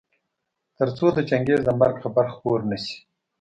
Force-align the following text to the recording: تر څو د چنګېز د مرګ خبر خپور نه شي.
تر 0.77 0.87
څو 0.97 1.05
د 1.13 1.19
چنګېز 1.29 1.59
د 1.65 1.69
مرګ 1.79 1.95
خبر 2.03 2.25
خپور 2.33 2.59
نه 2.69 2.77
شي. 2.83 2.97